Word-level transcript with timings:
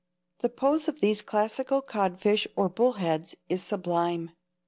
The 0.39 0.49
pose 0.49 0.87
of 0.87 0.99
these 0.99 1.21
classical 1.21 1.83
codfish 1.83 2.47
or 2.55 2.69
bullheads 2.69 3.35
is 3.49 3.61
sublime. 3.61 4.31